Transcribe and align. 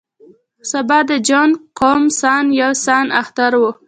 سبا 0.71 0.99
د 1.09 1.11
جوانګ 1.27 1.53
قوم 1.79 2.03
سان 2.19 2.45
یو 2.61 2.71
سان 2.85 3.05
اختر 3.21 3.51
و. 3.57 3.63